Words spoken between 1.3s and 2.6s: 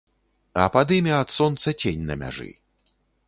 сонца цень на мяжы.